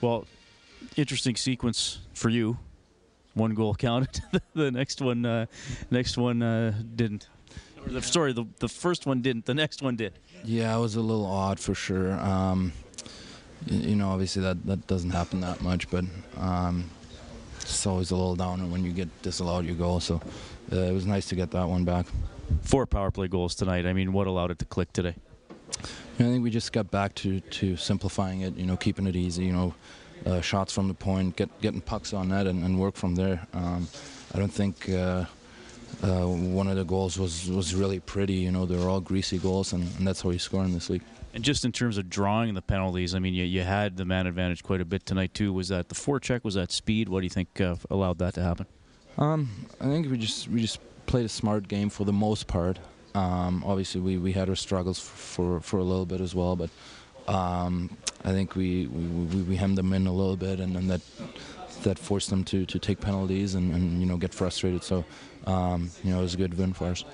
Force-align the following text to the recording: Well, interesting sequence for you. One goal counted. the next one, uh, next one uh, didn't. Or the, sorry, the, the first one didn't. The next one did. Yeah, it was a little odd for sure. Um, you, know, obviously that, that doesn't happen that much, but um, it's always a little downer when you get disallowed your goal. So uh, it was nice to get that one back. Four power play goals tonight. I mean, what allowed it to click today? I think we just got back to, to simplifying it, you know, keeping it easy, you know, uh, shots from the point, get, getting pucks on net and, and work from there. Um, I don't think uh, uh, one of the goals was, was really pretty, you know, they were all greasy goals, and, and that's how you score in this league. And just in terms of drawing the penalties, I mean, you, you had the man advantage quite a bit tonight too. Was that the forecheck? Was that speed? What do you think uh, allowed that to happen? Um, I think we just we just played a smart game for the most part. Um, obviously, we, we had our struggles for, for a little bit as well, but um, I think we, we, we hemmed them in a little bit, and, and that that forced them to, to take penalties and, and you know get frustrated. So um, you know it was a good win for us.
Well, 0.00 0.26
interesting 0.96 1.36
sequence 1.36 2.00
for 2.14 2.30
you. 2.30 2.58
One 3.34 3.54
goal 3.54 3.74
counted. 3.74 4.22
the 4.54 4.70
next 4.70 5.00
one, 5.00 5.24
uh, 5.24 5.46
next 5.90 6.16
one 6.16 6.42
uh, 6.42 6.74
didn't. 6.96 7.28
Or 7.84 7.92
the, 7.92 8.02
sorry, 8.02 8.32
the, 8.32 8.44
the 8.58 8.68
first 8.68 9.06
one 9.06 9.22
didn't. 9.22 9.46
The 9.46 9.54
next 9.54 9.82
one 9.82 9.96
did. 9.96 10.14
Yeah, 10.44 10.76
it 10.76 10.80
was 10.80 10.96
a 10.96 11.00
little 11.00 11.26
odd 11.26 11.60
for 11.60 11.74
sure. 11.74 12.12
Um, 12.20 12.72
you, 13.66 13.94
know, 13.94 14.10
obviously 14.10 14.42
that, 14.42 14.64
that 14.66 14.86
doesn't 14.86 15.10
happen 15.10 15.40
that 15.42 15.60
much, 15.60 15.90
but 15.90 16.04
um, 16.38 16.90
it's 17.60 17.86
always 17.86 18.10
a 18.10 18.16
little 18.16 18.36
downer 18.36 18.64
when 18.64 18.84
you 18.84 18.92
get 18.92 19.22
disallowed 19.22 19.64
your 19.64 19.76
goal. 19.76 20.00
So 20.00 20.20
uh, 20.72 20.76
it 20.76 20.92
was 20.92 21.06
nice 21.06 21.26
to 21.28 21.34
get 21.34 21.50
that 21.52 21.68
one 21.68 21.84
back. 21.84 22.06
Four 22.62 22.86
power 22.86 23.10
play 23.10 23.28
goals 23.28 23.54
tonight. 23.54 23.86
I 23.86 23.92
mean, 23.92 24.12
what 24.12 24.26
allowed 24.26 24.50
it 24.50 24.58
to 24.60 24.64
click 24.64 24.92
today? 24.92 25.14
I 26.20 26.24
think 26.24 26.44
we 26.44 26.50
just 26.50 26.72
got 26.72 26.90
back 26.90 27.14
to, 27.16 27.40
to 27.40 27.76
simplifying 27.76 28.42
it, 28.42 28.54
you 28.56 28.66
know, 28.66 28.76
keeping 28.76 29.06
it 29.06 29.16
easy, 29.16 29.46
you 29.46 29.52
know, 29.52 29.74
uh, 30.26 30.40
shots 30.42 30.70
from 30.72 30.86
the 30.86 30.94
point, 30.94 31.36
get, 31.36 31.48
getting 31.62 31.80
pucks 31.80 32.12
on 32.12 32.28
net 32.28 32.46
and, 32.46 32.62
and 32.62 32.78
work 32.78 32.94
from 32.94 33.14
there. 33.14 33.46
Um, 33.54 33.88
I 34.34 34.38
don't 34.38 34.52
think 34.52 34.90
uh, 34.90 35.24
uh, 36.02 36.26
one 36.26 36.68
of 36.68 36.76
the 36.76 36.84
goals 36.84 37.18
was, 37.18 37.48
was 37.48 37.74
really 37.74 38.00
pretty, 38.00 38.34
you 38.34 38.50
know, 38.50 38.66
they 38.66 38.76
were 38.76 38.88
all 38.88 39.00
greasy 39.00 39.38
goals, 39.38 39.72
and, 39.72 39.82
and 39.96 40.06
that's 40.06 40.20
how 40.20 40.28
you 40.28 40.38
score 40.38 40.62
in 40.62 40.74
this 40.74 40.90
league. 40.90 41.02
And 41.32 41.42
just 41.42 41.64
in 41.64 41.72
terms 41.72 41.96
of 41.96 42.10
drawing 42.10 42.52
the 42.52 42.62
penalties, 42.62 43.14
I 43.14 43.18
mean, 43.18 43.32
you, 43.32 43.44
you 43.44 43.62
had 43.62 43.96
the 43.96 44.04
man 44.04 44.26
advantage 44.26 44.62
quite 44.62 44.82
a 44.82 44.84
bit 44.84 45.06
tonight 45.06 45.32
too. 45.32 45.54
Was 45.54 45.68
that 45.68 45.88
the 45.88 45.94
forecheck? 45.94 46.44
Was 46.44 46.54
that 46.54 46.70
speed? 46.70 47.08
What 47.08 47.20
do 47.20 47.24
you 47.24 47.30
think 47.30 47.60
uh, 47.60 47.76
allowed 47.88 48.18
that 48.18 48.34
to 48.34 48.42
happen? 48.42 48.66
Um, 49.16 49.48
I 49.80 49.84
think 49.84 50.10
we 50.10 50.18
just 50.18 50.48
we 50.48 50.60
just 50.60 50.80
played 51.06 51.24
a 51.24 51.28
smart 51.28 51.68
game 51.68 51.88
for 51.88 52.04
the 52.04 52.12
most 52.12 52.46
part. 52.46 52.78
Um, 53.14 53.64
obviously, 53.66 54.00
we, 54.00 54.18
we 54.18 54.32
had 54.32 54.48
our 54.48 54.56
struggles 54.56 54.98
for, 54.98 55.60
for 55.60 55.78
a 55.78 55.82
little 55.84 56.06
bit 56.06 56.20
as 56.20 56.34
well, 56.34 56.56
but 56.56 56.70
um, 57.26 57.96
I 58.24 58.32
think 58.32 58.54
we, 58.56 58.86
we, 58.86 59.42
we 59.42 59.56
hemmed 59.56 59.78
them 59.78 59.92
in 59.92 60.06
a 60.06 60.12
little 60.12 60.36
bit, 60.36 60.60
and, 60.60 60.76
and 60.76 60.90
that 60.90 61.00
that 61.82 61.98
forced 61.98 62.28
them 62.28 62.44
to, 62.44 62.66
to 62.66 62.78
take 62.78 63.00
penalties 63.00 63.54
and, 63.54 63.72
and 63.74 64.00
you 64.00 64.06
know 64.06 64.16
get 64.16 64.34
frustrated. 64.34 64.82
So 64.84 65.04
um, 65.46 65.90
you 66.04 66.12
know 66.12 66.20
it 66.20 66.22
was 66.22 66.34
a 66.34 66.36
good 66.36 66.56
win 66.56 66.72
for 66.72 66.86
us. 66.86 67.04